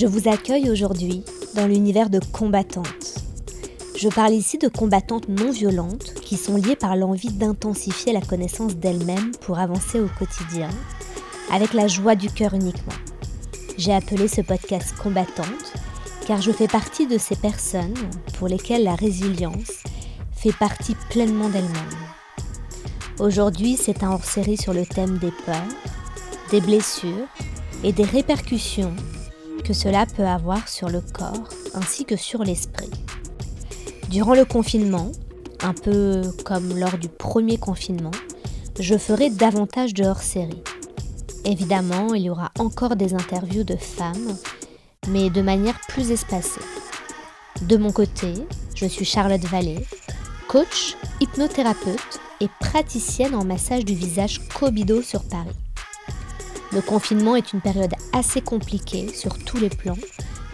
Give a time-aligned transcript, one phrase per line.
[0.00, 1.24] Je vous accueille aujourd'hui
[1.56, 3.18] dans l'univers de combattantes.
[3.96, 8.76] Je parle ici de combattantes non violentes qui sont liées par l'envie d'intensifier la connaissance
[8.76, 10.70] d'elles-mêmes pour avancer au quotidien,
[11.52, 12.94] avec la joie du cœur uniquement.
[13.76, 15.72] J'ai appelé ce podcast Combattante
[16.28, 17.98] car je fais partie de ces personnes
[18.38, 19.82] pour lesquelles la résilience
[20.30, 21.98] fait partie pleinement d'elles-mêmes.
[23.18, 25.56] Aujourd'hui, c'est un hors-série sur le thème des peurs,
[26.52, 27.26] des blessures
[27.82, 28.94] et des répercussions
[29.72, 32.90] cela peut avoir sur le corps ainsi que sur l'esprit.
[34.08, 35.12] Durant le confinement,
[35.62, 38.12] un peu comme lors du premier confinement,
[38.80, 40.62] je ferai davantage de hors-série.
[41.44, 44.36] Évidemment, il y aura encore des interviews de femmes,
[45.08, 46.60] mais de manière plus espacée.
[47.62, 48.34] De mon côté,
[48.74, 49.84] je suis Charlotte Vallée,
[50.48, 55.56] coach, hypnothérapeute et praticienne en massage du visage Kobido sur Paris.
[56.72, 59.96] Le confinement est une période assez compliquée sur tous les plans,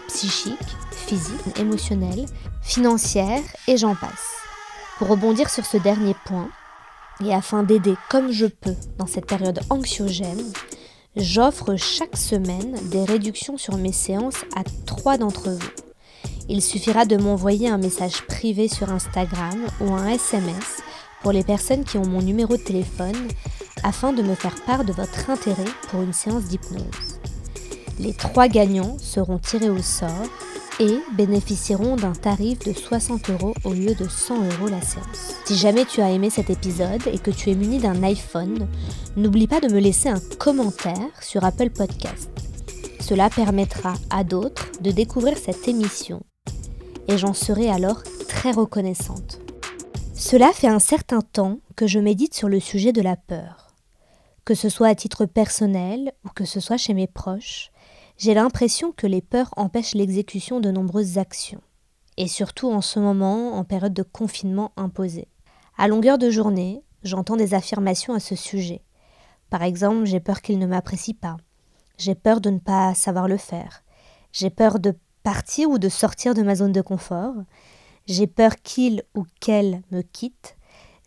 [0.07, 0.57] psychique,
[0.91, 2.25] physique, émotionnel,
[2.61, 4.35] financière et j'en passe.
[4.97, 6.49] Pour rebondir sur ce dernier point,
[7.23, 10.43] et afin d'aider comme je peux dans cette période anxiogène,
[11.17, 15.69] j'offre chaque semaine des réductions sur mes séances à trois d'entre vous.
[16.47, 20.81] Il suffira de m'envoyer un message privé sur Instagram ou un SMS
[21.21, 23.15] pour les personnes qui ont mon numéro de téléphone
[23.85, 27.19] afin de me faire part de votre intérêt pour une séance d'hypnose.
[27.99, 30.25] Les trois gagnants seront tirés au sort
[30.79, 35.35] et bénéficieront d'un tarif de 60 euros au lieu de 100 euros la séance.
[35.45, 38.67] Si jamais tu as aimé cet épisode et que tu es muni d'un iPhone,
[39.15, 42.29] n'oublie pas de me laisser un commentaire sur Apple Podcast.
[42.99, 46.23] Cela permettra à d'autres de découvrir cette émission
[47.07, 49.39] et j'en serai alors très reconnaissante.
[50.15, 53.64] Cela fait un certain temps que je médite sur le sujet de la peur
[54.45, 57.71] que ce soit à titre personnel ou que ce soit chez mes proches,
[58.17, 61.61] j'ai l'impression que les peurs empêchent l'exécution de nombreuses actions,
[62.15, 65.27] et surtout en ce moment, en période de confinement imposé.
[65.77, 68.83] À longueur de journée, j'entends des affirmations à ce sujet.
[69.49, 71.37] Par exemple, j'ai peur qu'il ne m'apprécie pas.
[71.97, 73.83] J'ai peur de ne pas savoir le faire.
[74.31, 77.33] J'ai peur de partir ou de sortir de ma zone de confort.
[78.05, 80.55] J'ai peur qu'il ou qu'elle me quitte.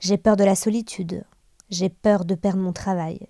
[0.00, 1.25] J'ai peur de la solitude.
[1.71, 3.29] J'ai peur de perdre mon travail.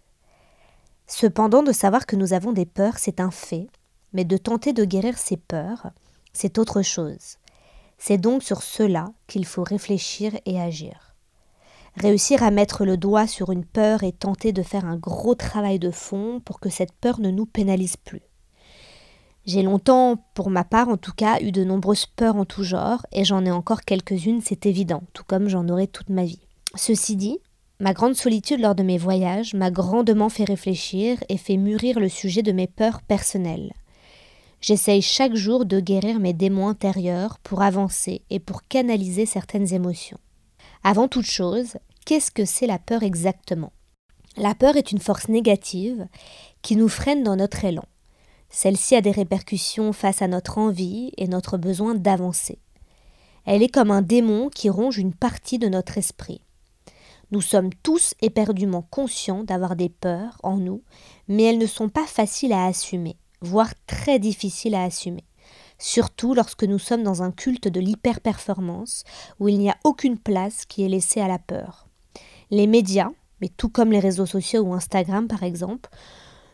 [1.07, 3.69] Cependant, de savoir que nous avons des peurs, c'est un fait,
[4.13, 5.91] mais de tenter de guérir ces peurs,
[6.33, 7.39] c'est autre chose.
[7.99, 11.17] C'est donc sur cela qu'il faut réfléchir et agir.
[11.97, 15.81] Réussir à mettre le doigt sur une peur et tenter de faire un gros travail
[15.81, 18.23] de fond pour que cette peur ne nous pénalise plus.
[19.47, 23.05] J'ai longtemps, pour ma part en tout cas, eu de nombreuses peurs en tout genre,
[23.11, 26.43] et j'en ai encore quelques-unes, c'est évident, tout comme j'en aurai toute ma vie.
[26.77, 27.39] Ceci dit,
[27.81, 32.09] Ma grande solitude lors de mes voyages m'a grandement fait réfléchir et fait mûrir le
[32.09, 33.73] sujet de mes peurs personnelles.
[34.61, 40.19] J'essaye chaque jour de guérir mes démons intérieurs pour avancer et pour canaliser certaines émotions.
[40.83, 43.73] Avant toute chose, qu'est-ce que c'est la peur exactement?
[44.37, 46.09] La peur est une force négative
[46.63, 47.85] qui nous freine dans notre élan.
[48.51, 52.59] Celle-ci a des répercussions face à notre envie et notre besoin d'avancer.
[53.45, 56.41] Elle est comme un démon qui ronge une partie de notre esprit.
[57.31, 60.83] Nous sommes tous éperdument conscients d'avoir des peurs en nous,
[61.29, 65.25] mais elles ne sont pas faciles à assumer, voire très difficiles à assumer.
[65.79, 69.05] Surtout lorsque nous sommes dans un culte de l'hyperperformance,
[69.41, 71.87] où il n'y a aucune place qui est laissée à la peur.
[72.51, 73.11] Les médias,
[73.43, 75.91] mais tout comme les réseaux sociaux ou Instagram par exemple,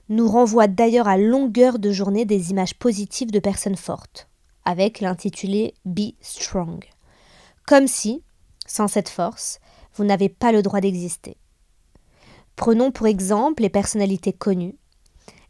[0.09, 4.29] nous renvoient d'ailleurs à longueur de journée des images positives de personnes fortes,
[4.65, 6.85] avec l'intitulé Be Strong.
[7.65, 8.23] Comme si,
[8.67, 9.61] sans cette force,
[9.95, 11.37] vous n'avez pas le droit d'exister.
[12.57, 14.77] Prenons pour exemple les personnalités connues.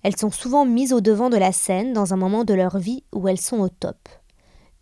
[0.03, 3.04] Elles sont souvent mises au devant de la scène dans un moment de leur vie
[3.12, 4.09] où elles sont au top.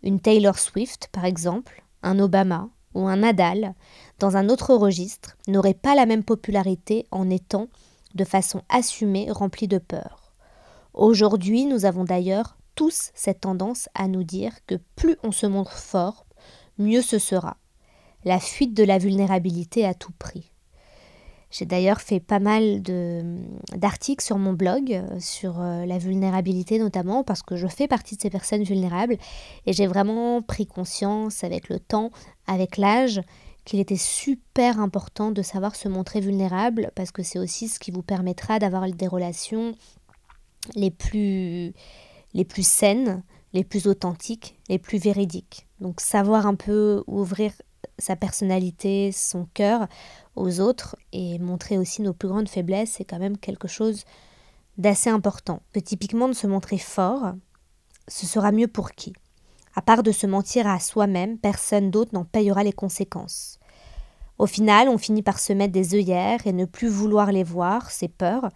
[0.03, 3.73] Une Taylor Swift, par exemple, un Obama ou un Nadal,
[4.19, 7.67] dans un autre registre, n'auraient pas la même popularité en étant,
[8.15, 10.33] de façon assumée, remplis de peur.
[10.93, 15.73] Aujourd'hui, nous avons d'ailleurs tous cette tendance à nous dire que plus on se montre
[15.73, 16.25] fort,
[16.77, 17.57] mieux ce sera
[18.25, 20.53] la fuite de la vulnérabilité à tout prix.
[21.53, 22.81] J'ai d'ailleurs fait pas mal
[23.75, 28.15] d'articles sur mon blog, euh, sur euh, la vulnérabilité notamment, parce que je fais partie
[28.15, 29.17] de ces personnes vulnérables,
[29.67, 32.09] et j'ai vraiment pris conscience avec le temps,
[32.47, 33.21] avec l'âge,
[33.65, 37.91] qu'il était super important de savoir se montrer vulnérable, parce que c'est aussi ce qui
[37.91, 39.75] vous permettra d'avoir des relations
[40.75, 41.73] les plus,
[42.33, 43.21] les plus saines,
[43.53, 45.67] les plus authentiques, les plus véridiques.
[45.79, 47.53] Donc savoir un peu ouvrir
[47.99, 49.87] sa personnalité, son cœur
[50.35, 54.03] aux autres et montrer aussi nos plus grandes faiblesses, c'est quand même quelque chose
[54.77, 55.61] d'assez important.
[55.73, 57.33] Que typiquement de se montrer fort,
[58.07, 59.13] ce sera mieux pour qui?
[59.75, 63.59] À part de se mentir à soi-même, personne d'autre n'en payera les conséquences.
[64.37, 67.91] Au final, on finit par se mettre des œillères et ne plus vouloir les voir,
[67.91, 68.49] ces peurs,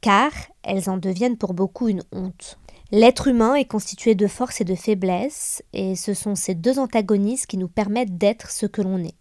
[0.00, 0.30] car
[0.62, 2.58] elles en deviennent pour beaucoup une honte.
[2.96, 7.48] L'être humain est constitué de force et de faiblesse, et ce sont ces deux antagonistes
[7.48, 9.16] qui nous permettent d'être ce que l'on est.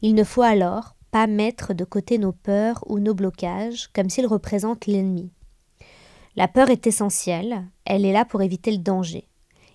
[0.00, 4.26] Il ne faut alors pas mettre de côté nos peurs ou nos blocages comme s'ils
[4.26, 5.30] représentent l'ennemi.
[6.34, 9.28] La peur est essentielle, elle est là pour éviter le danger.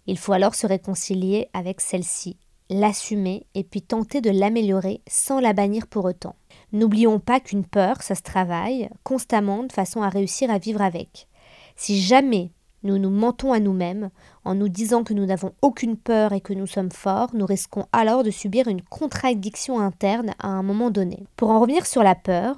[0.08, 2.36] Il faut alors se réconcilier avec celle-ci,
[2.72, 6.36] l'assumer et puis tenter de l'améliorer sans la bannir pour autant.
[6.72, 11.28] N'oublions pas qu'une peur, ça se travaille constamment de façon à réussir à vivre avec.
[11.76, 12.50] Si jamais
[12.84, 14.10] nous nous mentons à nous-mêmes
[14.46, 17.86] en nous disant que nous n'avons aucune peur et que nous sommes forts, nous risquons
[17.92, 21.26] alors de subir une contradiction interne à un moment donné.
[21.36, 22.56] Pour en revenir sur la peur,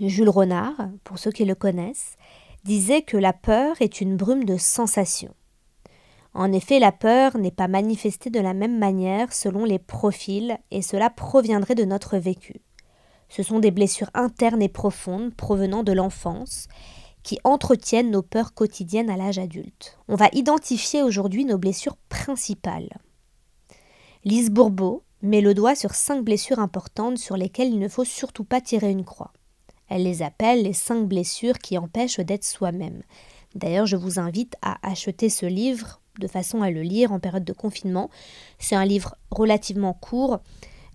[0.00, 2.16] Jules Renard, pour ceux qui le connaissent,
[2.64, 5.34] disait que la peur est une brume de sensations.
[6.34, 10.82] En effet, la peur n'est pas manifestée de la même manière selon les profils et
[10.82, 12.60] cela proviendrait de notre vécu.
[13.28, 16.68] Ce sont des blessures internes et profondes provenant de l'enfance
[17.24, 19.98] qui entretiennent nos peurs quotidiennes à l'âge adulte.
[20.06, 23.00] On va identifier aujourd'hui nos blessures principales.
[24.24, 28.44] Lise Bourbeau met le doigt sur cinq blessures importantes sur lesquelles il ne faut surtout
[28.44, 29.32] pas tirer une croix.
[29.88, 33.02] Elle les appelle les cinq blessures qui empêchent d'être soi-même.
[33.54, 37.44] D'ailleurs, je vous invite à acheter ce livre de façon à le lire en période
[37.44, 38.10] de confinement.
[38.58, 40.40] C'est un livre relativement court,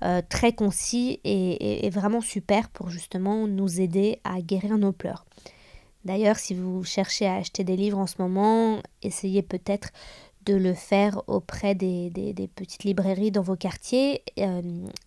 [0.04, 5.25] euh, très concis et, et, vraiment super pour justement nous aider à guérir nos pleurs.
[6.06, 9.90] D'ailleurs, si vous cherchez à acheter des livres en ce moment, essayez peut-être
[10.46, 12.12] de le faire auprès des,
[12.56, 14.24] petites librairies dans vos quartiers.
[14.40, 14.62] Euh,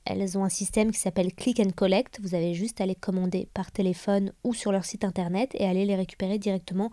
[0.05, 2.21] elles ont un système qui s'appelle Click and Collect.
[2.23, 5.85] Vous avez juste à les commander par téléphone ou sur leur site internet et aller
[5.85, 6.91] les récupérer directement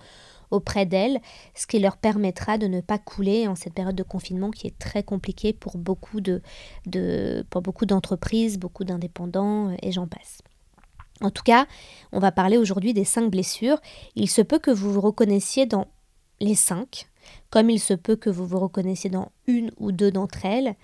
[0.51, 1.19] auprès d'elles,
[1.53, 4.79] ce qui leur permettra de ne pas couler en cette période de confinement qui est
[4.79, 6.21] très compliquée pour beaucoup
[7.85, 10.39] d'entreprises, beaucoup d'indépendants et j'en passe.
[11.21, 11.67] En tout cas,
[12.11, 13.79] on va parler aujourd'hui des cinq blessures.
[14.15, 15.87] Il se peut que vous vous reconnaissiez dans
[16.39, 17.07] les cinq,
[17.49, 20.75] comme il se peut que vous vous reconnaissiez dans une ou deux d'entre elles.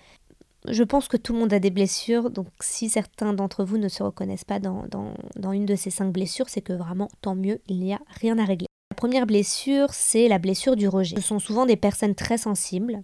[0.67, 3.87] Je pense que tout le monde a des blessures, donc si certains d'entre vous ne
[3.87, 4.85] se reconnaissent pas dans,
[5.35, 8.37] dans une de ces cinq blessures, c'est que vraiment, tant mieux, il n'y a rien
[8.39, 8.67] à régler.
[8.91, 11.15] La première blessure, c'est la blessure du rejet.
[11.17, 13.03] Ce sont souvent des personnes très sensibles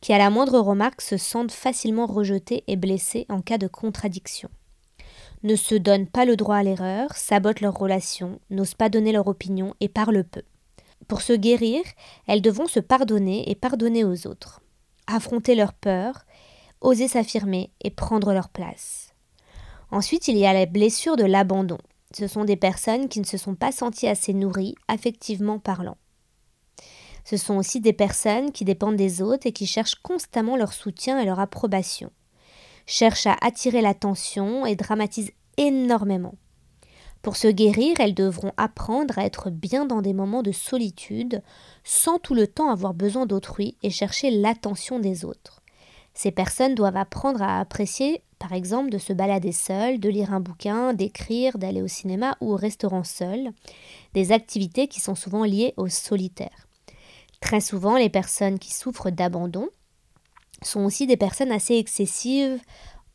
[0.00, 4.50] qui, à la moindre remarque, se sentent facilement rejetées et blessées en cas de contradiction
[5.42, 9.26] ne se donnent pas le droit à l'erreur, sabotent leurs relations, n'osent pas donner leur
[9.26, 10.42] opinion et parlent peu.
[11.08, 11.82] Pour se guérir,
[12.26, 14.60] elles devront se pardonner et pardonner aux autres,
[15.06, 16.24] affronter leurs peurs,
[16.80, 19.14] oser s'affirmer et prendre leur place.
[19.90, 21.78] Ensuite, il y a la blessure de l'abandon.
[22.16, 25.96] Ce sont des personnes qui ne se sont pas senties assez nourries, affectivement parlant.
[27.24, 31.20] Ce sont aussi des personnes qui dépendent des autres et qui cherchent constamment leur soutien
[31.20, 32.10] et leur approbation
[32.86, 36.34] cherchent à attirer l'attention et dramatisent énormément.
[37.22, 41.40] Pour se guérir, elles devront apprendre à être bien dans des moments de solitude,
[41.84, 45.62] sans tout le temps avoir besoin d'autrui et chercher l'attention des autres.
[46.14, 50.40] Ces personnes doivent apprendre à apprécier, par exemple, de se balader seul, de lire un
[50.40, 53.52] bouquin, d'écrire, d'aller au cinéma ou au restaurant seul,
[54.14, 56.66] des activités qui sont souvent liées au solitaire.
[57.40, 59.68] Très souvent, les personnes qui souffrent d'abandon
[60.64, 62.60] sont aussi des personnes assez excessives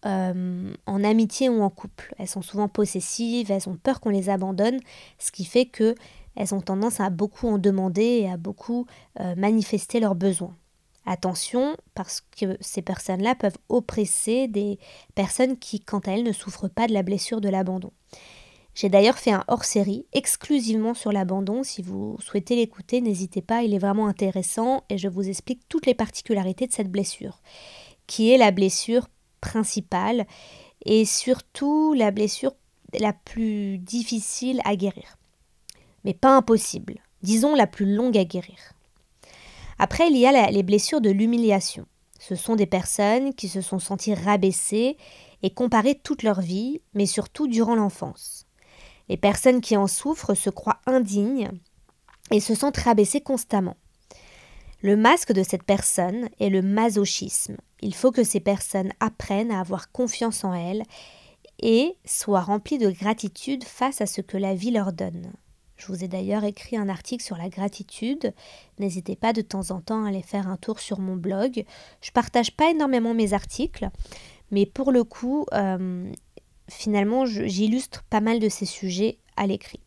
[0.05, 2.13] euh, en amitié ou en couple.
[2.17, 4.79] Elles sont souvent possessives, elles ont peur qu'on les abandonne,
[5.17, 5.95] ce qui fait que
[6.35, 8.85] elles ont tendance à beaucoup en demander et à beaucoup
[9.19, 10.55] euh, manifester leurs besoins.
[11.07, 14.77] Attention, parce que ces personnes-là peuvent oppresser des
[15.15, 17.91] personnes qui, quant à elles, ne souffrent pas de la blessure de l'abandon.
[18.77, 21.63] J'ai d'ailleurs fait un hors-série exclusivement sur l'abandon.
[21.63, 25.87] Si vous souhaitez l'écouter, n'hésitez pas, il est vraiment intéressant et je vous explique toutes
[25.87, 27.41] les particularités de cette blessure,
[28.05, 29.07] qui est la blessure
[29.41, 30.27] principale
[30.85, 32.53] et surtout la blessure
[32.99, 35.17] la plus difficile à guérir.
[36.03, 38.73] Mais pas impossible, disons la plus longue à guérir.
[39.79, 41.87] Après, il y a les blessures de l'humiliation.
[42.19, 44.97] Ce sont des personnes qui se sont senties rabaissées
[45.41, 48.46] et comparées toute leur vie, mais surtout durant l'enfance.
[49.09, 51.49] Les personnes qui en souffrent se croient indignes
[52.31, 53.77] et se sentent rabaissées constamment.
[54.81, 57.57] Le masque de cette personne est le masochisme.
[57.81, 60.83] Il faut que ces personnes apprennent à avoir confiance en elles
[61.59, 65.31] et soient remplies de gratitude face à ce que la vie leur donne.
[65.77, 68.33] Je vous ai d'ailleurs écrit un article sur la gratitude.
[68.79, 71.65] N'hésitez pas de temps en temps à aller faire un tour sur mon blog.
[72.01, 73.89] Je partage pas énormément mes articles,
[74.49, 76.11] mais pour le coup, euh,
[76.69, 79.79] finalement, j'illustre pas mal de ces sujets à l'écrit.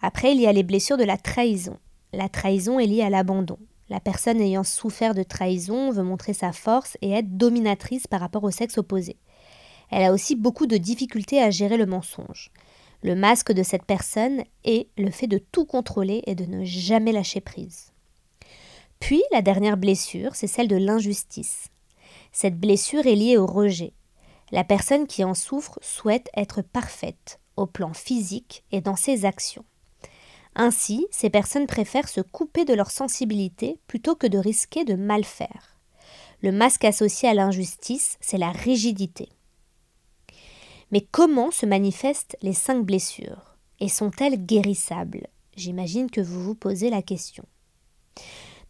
[0.00, 1.76] Après, il y a les blessures de la trahison.
[2.12, 3.58] La trahison est liée à l'abandon.
[3.90, 8.44] La personne ayant souffert de trahison veut montrer sa force et être dominatrice par rapport
[8.44, 9.16] au sexe opposé.
[9.90, 12.50] Elle a aussi beaucoup de difficultés à gérer le mensonge.
[13.02, 17.12] Le masque de cette personne est le fait de tout contrôler et de ne jamais
[17.12, 17.92] lâcher prise.
[19.00, 21.68] Puis la dernière blessure, c'est celle de l'injustice.
[22.32, 23.92] Cette blessure est liée au rejet.
[24.50, 29.64] La personne qui en souffre souhaite être parfaite au plan physique et dans ses actions.
[30.54, 35.24] Ainsi, ces personnes préfèrent se couper de leur sensibilité plutôt que de risquer de mal
[35.24, 35.76] faire.
[36.42, 39.28] Le masque associé à l'injustice, c'est la rigidité.
[40.90, 43.56] Mais comment se manifestent les cinq blessures?
[43.80, 45.26] Et sont-elles guérissables?
[45.56, 47.44] J'imagine que vous vous posez la question.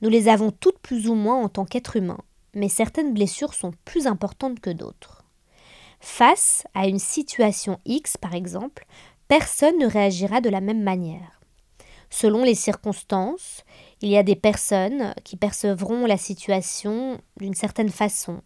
[0.00, 2.20] Nous les avons toutes plus ou moins en tant qu'êtres humains,
[2.54, 5.17] mais certaines blessures sont plus importantes que d'autres.
[6.00, 8.86] Face à une situation X, par exemple,
[9.26, 11.40] personne ne réagira de la même manière.
[12.10, 13.64] Selon les circonstances,
[14.00, 18.40] il y a des personnes qui percevront la situation d'une certaine façon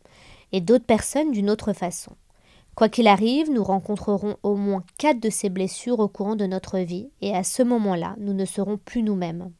[0.51, 2.13] et d'autres personnes d'une autre façon.
[2.75, 6.79] Quoi qu'il arrive, nous rencontrerons au moins quatre de ces blessures au courant de notre
[6.79, 9.53] vie, et à ce moment-là, nous ne serons plus nous-mêmes.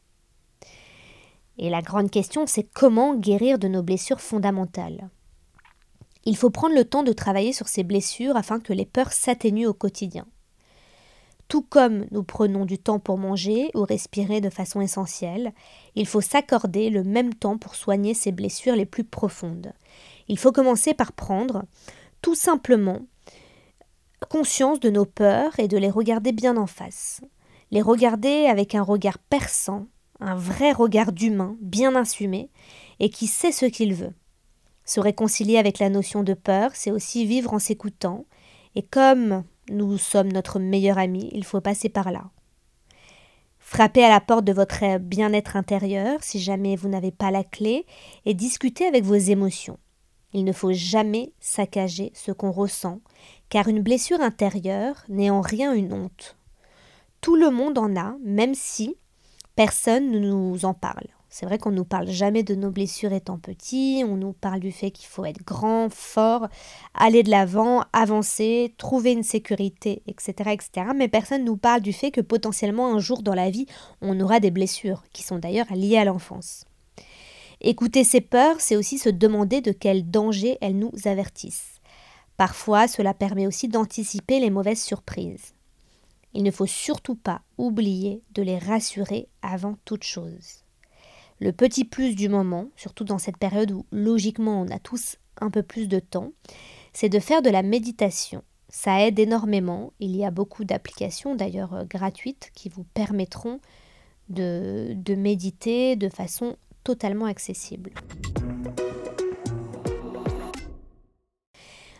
[1.59, 5.09] Et la grande question, c'est comment guérir de nos blessures fondamentales?
[6.25, 9.67] Il faut prendre le temps de travailler sur ces blessures afin que les peurs s'atténuent
[9.67, 10.25] au quotidien.
[11.49, 15.53] Tout comme nous prenons du temps pour manger ou respirer de façon essentielle,
[15.95, 19.73] il faut s'accorder le même temps pour soigner ces blessures les plus profondes.
[20.27, 21.65] Il faut commencer par prendre
[22.21, 23.01] tout simplement
[24.25, 27.21] conscience de nos peurs et de les regarder bien en face.
[27.71, 29.87] Les regarder avec un regard perçant,
[30.19, 32.49] un vrai regard d'humain, bien assumé,
[32.99, 34.13] et qui sait ce qu'il veut.
[34.85, 38.25] Se réconcilier avec la notion de peur, c'est aussi vivre en s'écoutant,
[38.75, 42.25] et comme nous sommes notre meilleur ami, il faut passer par là.
[43.59, 47.85] Frappez à la porte de votre bien-être intérieur si jamais vous n'avez pas la clé,
[48.25, 49.79] et discutez avec vos émotions.
[50.33, 52.99] Il ne faut jamais saccager ce qu'on ressent,
[53.49, 56.35] car une blessure intérieure n'est en rien une honte.
[57.21, 58.97] Tout le monde en a, même si
[59.55, 61.07] personne ne nous en parle.
[61.35, 64.59] C'est vrai qu'on ne nous parle jamais de nos blessures étant petits, on nous parle
[64.59, 66.47] du fait qu'il faut être grand, fort,
[66.93, 70.91] aller de l'avant, avancer, trouver une sécurité, etc., etc.
[70.95, 73.65] Mais personne ne nous parle du fait que potentiellement un jour dans la vie,
[73.99, 76.65] on aura des blessures, qui sont d'ailleurs liées à l'enfance.
[77.61, 81.81] Écouter ses peurs, c'est aussi se demander de quel danger elles nous avertissent.
[82.37, 85.55] Parfois, cela permet aussi d'anticiper les mauvaises surprises.
[86.35, 90.62] Il ne faut surtout pas oublier de les rassurer avant toute chose.
[91.39, 95.49] Le petit plus du moment, surtout dans cette période où logiquement on a tous un
[95.49, 96.31] peu plus de temps,
[96.93, 98.43] c'est de faire de la méditation.
[98.69, 99.93] Ça aide énormément.
[99.99, 103.59] Il y a beaucoup d'applications d'ailleurs euh, gratuites qui vous permettront
[104.29, 107.91] de, de méditer de façon totalement accessible.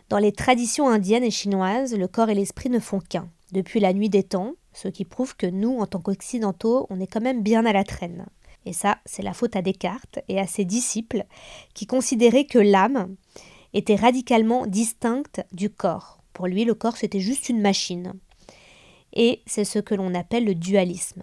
[0.08, 3.92] Dans les traditions indiennes et chinoises, le corps et l'esprit ne font qu'un, depuis la
[3.92, 7.42] nuit des temps, ce qui prouve que nous, en tant qu'occidentaux, on est quand même
[7.42, 8.26] bien à la traîne.
[8.66, 11.24] Et ça, c'est la faute à Descartes et à ses disciples,
[11.74, 13.14] qui considéraient que l'âme
[13.72, 16.22] était radicalement distincte du corps.
[16.32, 18.14] Pour lui, le corps, c'était juste une machine.
[19.12, 21.22] Et c'est ce que l'on appelle le dualisme.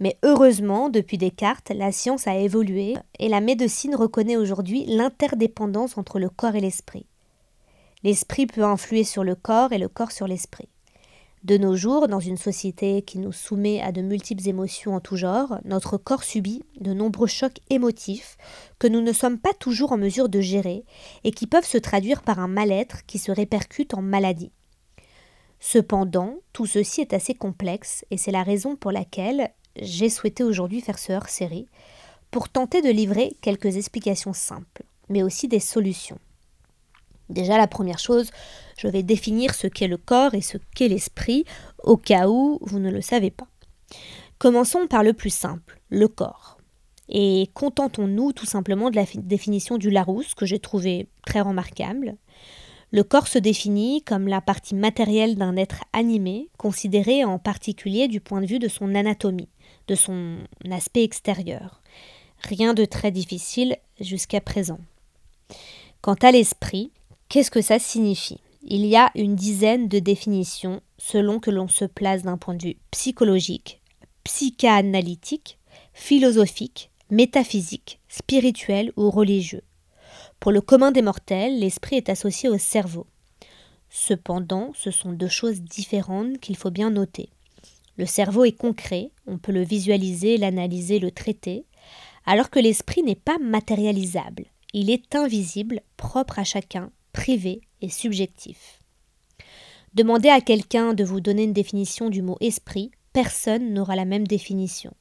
[0.00, 6.18] Mais heureusement, depuis Descartes, la science a évolué et la médecine reconnaît aujourd'hui l'interdépendance entre
[6.18, 7.06] le corps et l'esprit.
[8.02, 10.68] L'esprit peut influer sur le corps et le corps sur l'esprit.
[11.44, 15.16] De nos jours, dans une société qui nous soumet à de multiples émotions en tout
[15.16, 18.38] genre, notre corps subit de nombreux chocs émotifs
[18.78, 20.86] que nous ne sommes pas toujours en mesure de gérer
[21.22, 24.52] et qui peuvent se traduire par un mal-être qui se répercute en maladie.
[25.60, 30.80] Cependant, tout ceci est assez complexe et c'est la raison pour laquelle j'ai souhaité aujourd'hui
[30.80, 31.68] faire ce hors-série
[32.30, 36.18] pour tenter de livrer quelques explications simples, mais aussi des solutions.
[37.28, 38.30] Déjà, la première chose,
[38.76, 41.44] je vais définir ce qu'est le corps et ce qu'est l'esprit,
[41.82, 43.48] au cas où vous ne le savez pas.
[44.38, 46.58] Commençons par le plus simple, le corps.
[47.08, 52.16] Et contentons-nous tout simplement de la définition du Larousse, que j'ai trouvé très remarquable.
[52.90, 58.20] Le corps se définit comme la partie matérielle d'un être animé, considéré en particulier du
[58.20, 59.48] point de vue de son anatomie,
[59.88, 60.38] de son
[60.70, 61.82] aspect extérieur.
[62.42, 64.78] Rien de très difficile jusqu'à présent.
[66.02, 66.92] Quant à l'esprit,
[67.34, 68.38] qu'est-ce que ça signifie?
[68.62, 72.62] Il y a une dizaine de définitions selon que l'on se place d'un point de
[72.62, 73.82] vue psychologique,
[74.22, 75.58] psychanalytique,
[75.94, 79.62] philosophique, métaphysique, spirituel ou religieux.
[80.38, 83.08] Pour le commun des mortels, l'esprit est associé au cerveau.
[83.90, 87.30] Cependant, ce sont deux choses différentes qu'il faut bien noter.
[87.96, 91.64] Le cerveau est concret, on peut le visualiser, l'analyser, le traiter,
[92.26, 98.80] alors que l'esprit n'est pas matérialisable, il est invisible, propre à chacun, privé et subjectif.
[99.94, 104.26] Demandez à quelqu'un de vous donner une définition du mot esprit, personne n'aura la même
[104.26, 104.92] définition.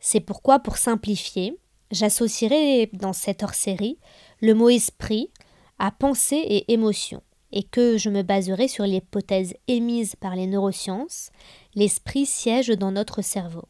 [0.00, 1.56] C'est pourquoi, pour simplifier,
[1.90, 3.98] j'associerai dans cette hors-série
[4.42, 5.30] le mot esprit
[5.78, 11.30] à pensée et émotion, et que je me baserai sur l'hypothèse émise par les neurosciences,
[11.74, 13.64] l'esprit siège dans notre cerveau.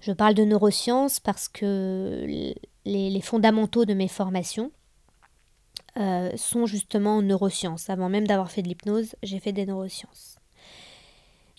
[0.00, 2.26] Je parle de neurosciences parce que
[2.84, 4.72] les, fondamentaux de mes formations
[5.98, 7.90] euh, sont justement en neurosciences.
[7.90, 10.36] Avant même d'avoir fait de l'hypnose, j'ai fait des neurosciences.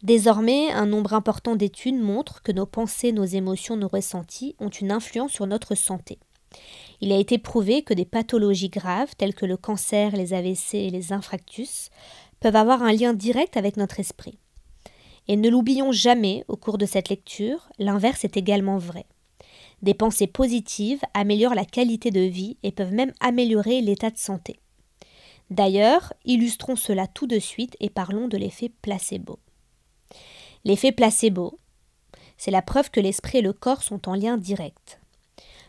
[0.01, 4.91] Désormais, un nombre important d'études montrent que nos pensées, nos émotions, nos ressentis ont une
[4.91, 6.19] influence sur notre santé.
[6.99, 10.89] Il a été prouvé que des pathologies graves telles que le cancer, les AVC et
[10.89, 11.89] les infractus
[12.39, 14.37] peuvent avoir un lien direct avec notre esprit.
[15.27, 19.05] Et ne l'oublions jamais au cours de cette lecture, l'inverse est également vrai.
[19.83, 24.61] Des pensées positives améliorent la qualité de vie et peuvent même améliorer l'état de santé.
[25.49, 29.39] D'ailleurs, illustrons cela tout de suite et parlons de l'effet placebo.
[30.63, 31.59] L'effet placebo,
[32.37, 35.01] c'est la preuve que l'esprit et le corps sont en lien direct.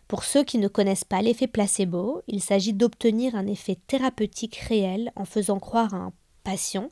[0.06, 5.11] Pour ceux qui ne connaissent pas l'effet placebo, il s'agit d'obtenir un effet thérapeutique réel
[5.16, 6.12] en faisant croire à un
[6.44, 6.90] patient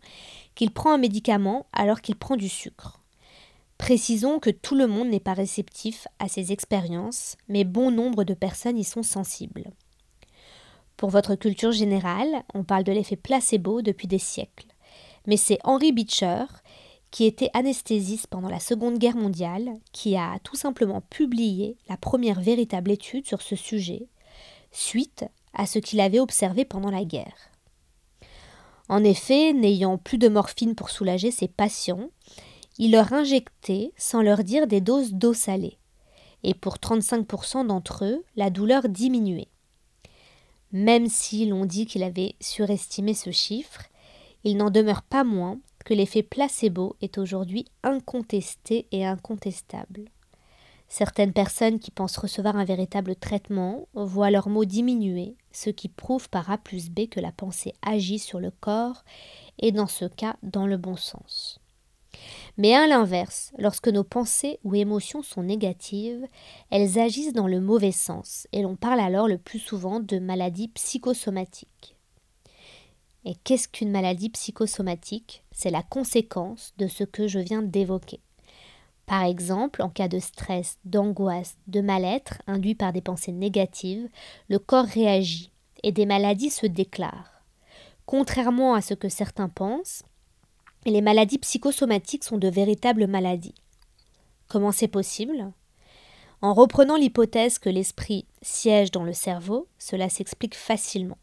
[0.57, 3.02] qu'il prend un médicament alors qu'il prend du sucre.
[3.83, 8.33] Précisons que tout le monde n'est pas réceptif à ces expériences, mais bon nombre de
[8.33, 9.73] personnes y sont sensibles.
[10.97, 14.69] Pour votre culture générale, on parle de l'effet placebo depuis des siècles.
[15.27, 16.45] Mais c'est Henry Beecher,
[17.11, 22.41] qui était anesthésiste pendant la Seconde Guerre mondiale, qui a tout simplement publié la première
[22.41, 24.07] véritable étude sur ce sujet,
[24.71, 25.25] suite
[25.55, 27.51] à ce qu'il avait observé pendant la guerre.
[28.89, 32.11] En effet, n'ayant plus de morphine pour soulager ses patients,
[32.79, 35.79] il leur injectait, sans leur dire, des doses d'eau salée.
[36.43, 39.49] Et pour 35% d'entre eux, la douleur diminuait.
[40.73, 43.83] Même si l'on dit qu'il avait surestimé ce chiffre,
[44.45, 50.07] il n'en demeure pas moins que l'effet placebo est aujourd'hui incontesté et incontestable.
[50.89, 56.29] Certaines personnes qui pensent recevoir un véritable traitement voient leurs mots diminuer, ce qui prouve
[56.29, 59.03] par A plus B que la pensée agit sur le corps
[59.59, 61.62] et dans ce cas dans le bon sens.
[62.59, 66.27] Mais à l'inverse, lorsque nos pensées ou émotions sont négatives,
[66.71, 70.69] elles agissent dans le mauvais sens et l'on parle alors le plus souvent de maladies
[70.69, 71.97] psychosomatiques.
[73.25, 75.45] Et qu'est-ce qu'une maladie psychosomatique?
[75.53, 78.21] C'est la conséquence de ce que je viens d'évoquer.
[79.07, 84.09] Par exemple, en cas de stress, d'angoisse, de mal-être induit par des pensées négatives,
[84.49, 85.51] le corps réagit
[85.83, 87.43] et des maladies se déclarent.
[88.07, 90.03] Contrairement à ce que certains pensent,
[90.91, 93.55] les maladies psychosomatiques sont de véritables maladies.
[94.49, 95.53] Comment c'est possible?
[96.41, 101.19] En reprenant l'hypothèse que l'esprit siège dans le cerveau, cela s'explique facilement.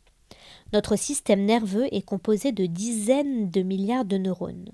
[0.71, 4.69] Notre système nerveux est composé de dizaines de milliards de neurones,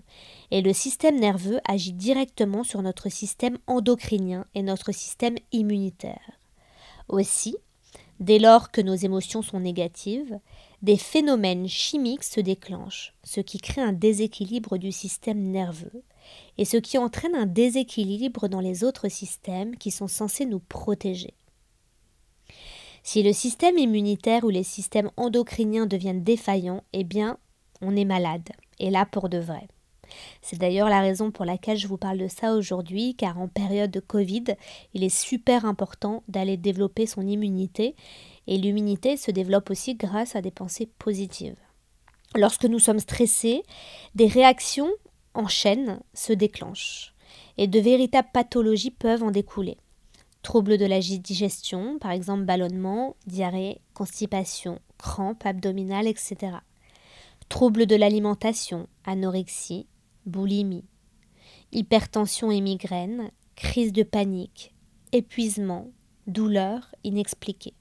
[0.51, 6.31] et le système nerveux agit directement sur notre système endocrinien et notre système immunitaire.
[7.07, 7.55] Aussi,
[8.19, 10.39] dès lors que nos émotions sont négatives,
[10.81, 16.03] des phénomènes chimiques se déclenchent, ce qui crée un déséquilibre du système nerveux,
[16.57, 21.33] et ce qui entraîne un déséquilibre dans les autres systèmes qui sont censés nous protéger.
[23.03, 27.37] Si le système immunitaire ou les systèmes endocriniens deviennent défaillants, eh bien,
[27.81, 29.67] on est malade, et là pour de vrai.
[30.41, 33.91] C'est d'ailleurs la raison pour laquelle je vous parle de ça aujourd'hui, car en période
[33.91, 34.45] de Covid,
[34.93, 37.95] il est super important d'aller développer son immunité,
[38.47, 41.55] et l'immunité se développe aussi grâce à des pensées positives.
[42.35, 43.63] Lorsque nous sommes stressés,
[44.13, 44.91] des réactions
[45.33, 47.13] en chaîne se déclenchent,
[47.57, 49.77] et de véritables pathologies peuvent en découler.
[50.41, 56.57] Troubles de la digestion, par exemple ballonnement, diarrhée, constipation, crampes abdominales, etc.
[57.49, 59.87] Troubles de l'alimentation, anorexie,
[60.25, 60.85] boulimie,
[61.71, 64.73] hypertension et migraine, crise de panique,
[65.13, 65.87] épuisement,
[66.27, 67.73] douleur inexpliquée.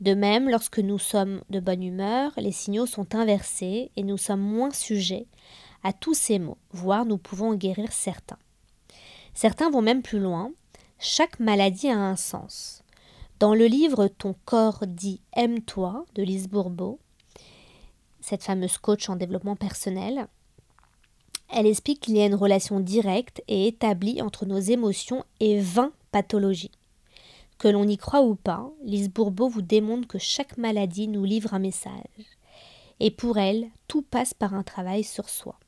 [0.00, 4.40] De même, lorsque nous sommes de bonne humeur, les signaux sont inversés et nous sommes
[4.40, 5.26] moins sujets
[5.82, 8.38] à tous ces maux, voire nous pouvons en guérir certains.
[9.34, 10.52] Certains vont même plus loin
[11.00, 12.82] chaque maladie a un sens.
[13.38, 16.98] Dans le livre Ton corps dit Aime-toi de Lise Bourbeau,
[18.20, 20.26] cette fameuse coach en développement personnel,
[21.50, 25.92] elle explique qu'il y a une relation directe et établie entre nos émotions et 20
[26.10, 26.72] pathologies.
[27.58, 31.54] Que l'on y croit ou pas, Lise Bourbeau vous démontre que chaque maladie nous livre
[31.54, 32.38] un message.
[33.00, 35.58] Et pour elle, tout passe par un travail sur soi.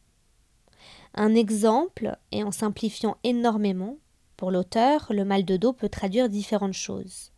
[1.15, 3.97] Un exemple, et en simplifiant énormément,
[4.37, 7.31] Pour l'auteur, le mal de dos peut traduire différentes choses.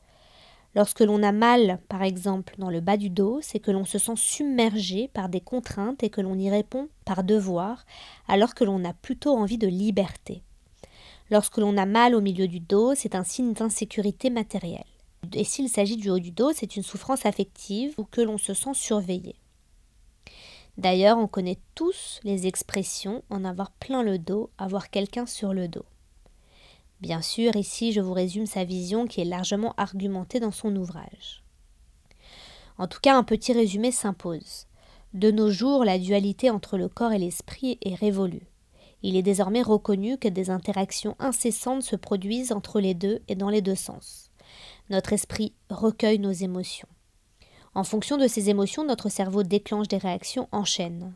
[0.76, 3.98] Lorsque l'on a mal, par exemple, dans le bas du dos, c'est que l'on se
[3.98, 7.84] sent submergé par des contraintes et que l'on y répond par devoir,
[8.28, 10.44] alors que l'on a plutôt envie de liberté.
[11.32, 14.84] Lorsque l'on a mal au milieu du dos, c'est un signe d'insécurité matérielle.
[15.32, 18.52] Et s'il s'agit du haut du dos, c'est une souffrance affective ou que l'on se
[18.52, 19.36] sent surveillé.
[20.76, 25.68] D'ailleurs, on connaît tous les expressions en avoir plein le dos, avoir quelqu'un sur le
[25.68, 25.86] dos.
[27.00, 31.42] Bien sûr, ici je vous résume sa vision qui est largement argumentée dans son ouvrage.
[32.76, 34.66] En tout cas, un petit résumé s'impose.
[35.14, 38.51] De nos jours, la dualité entre le corps et l'esprit est révolue.
[39.02, 43.48] Il est désormais reconnu que des interactions incessantes se produisent entre les deux et dans
[43.48, 44.30] les deux sens.
[44.90, 46.88] Notre esprit recueille nos émotions.
[47.74, 51.14] En fonction de ces émotions, notre cerveau déclenche des réactions en chaîne.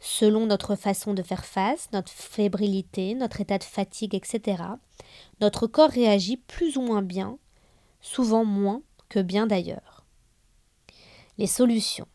[0.00, 4.62] Selon notre façon de faire face, notre fébrilité, notre état de fatigue, etc.,
[5.40, 7.38] notre corps réagit plus ou moins bien,
[8.00, 10.06] souvent moins que bien d'ailleurs.
[11.36, 12.08] Les solutions.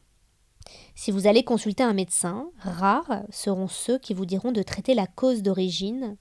[1.03, 5.05] Si vous allez consulter un médecin, rares seront ceux qui vous diront de traiter la
[5.05, 6.15] cause d'origine,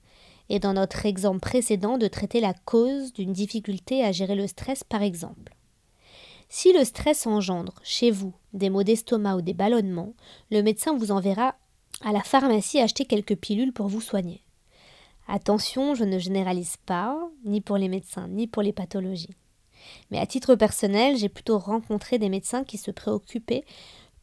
[0.49, 4.83] et dans notre exemple précédent, de traiter la cause d'une difficulté à gérer le stress
[4.83, 5.55] par exemple.
[6.49, 10.15] Si le stress engendre chez vous des maux d'estomac ou des ballonnements,
[10.51, 11.55] le médecin vous enverra
[12.03, 14.43] à la pharmacie acheter quelques pilules pour vous soigner.
[15.29, 19.37] Attention, je ne généralise pas, ni pour les médecins, ni pour les pathologies.
[20.11, 23.63] Mais à titre personnel, j'ai plutôt rencontré des médecins qui se préoccupaient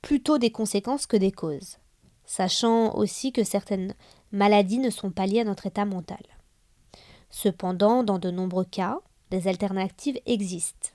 [0.03, 1.79] plutôt des conséquences que des causes,
[2.25, 3.95] sachant aussi que certaines
[4.33, 6.23] maladies ne sont pas liées à notre état mental.
[7.31, 8.99] Cependant, dans de nombreux cas,
[9.31, 10.91] des alternatives existent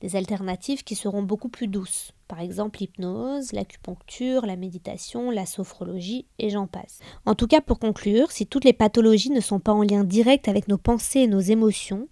[0.00, 2.12] des alternatives qui seront beaucoup plus douces.
[2.28, 7.00] Par exemple l'hypnose, l'acupuncture, la méditation, la sophrologie et j'en passe.
[7.24, 10.46] En tout cas, pour conclure, si toutes les pathologies ne sont pas en lien direct
[10.46, 12.08] avec nos pensées et nos émotions,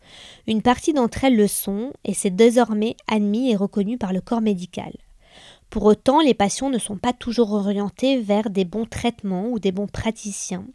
[0.46, 4.40] une partie d'entre elles le sont et c'est désormais admis et reconnu par le corps
[4.40, 4.92] médical.
[5.70, 9.72] Pour autant, les patients ne sont pas toujours orientés vers des bons traitements ou des
[9.72, 10.66] bons praticiens.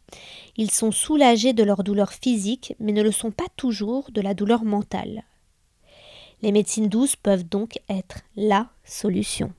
[0.57, 4.33] Ils sont soulagés de leur douleur physique, mais ne le sont pas toujours de la
[4.33, 5.23] douleur mentale.
[6.41, 9.53] Les médecines douces peuvent donc être la solution.